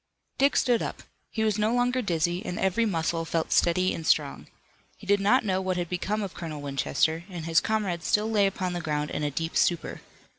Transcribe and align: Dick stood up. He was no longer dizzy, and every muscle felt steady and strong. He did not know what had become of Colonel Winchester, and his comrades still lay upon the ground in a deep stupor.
Dick 0.39 0.55
stood 0.55 0.81
up. 0.81 1.03
He 1.29 1.43
was 1.43 1.59
no 1.59 1.71
longer 1.75 2.01
dizzy, 2.01 2.43
and 2.43 2.57
every 2.57 2.87
muscle 2.87 3.23
felt 3.23 3.51
steady 3.51 3.93
and 3.93 4.03
strong. 4.03 4.47
He 4.97 5.05
did 5.05 5.19
not 5.19 5.45
know 5.45 5.61
what 5.61 5.77
had 5.77 5.89
become 5.89 6.23
of 6.23 6.33
Colonel 6.33 6.59
Winchester, 6.59 7.23
and 7.29 7.45
his 7.45 7.61
comrades 7.61 8.07
still 8.07 8.27
lay 8.27 8.47
upon 8.47 8.73
the 8.73 8.81
ground 8.81 9.11
in 9.11 9.21
a 9.21 9.29
deep 9.29 9.55
stupor. 9.55 10.01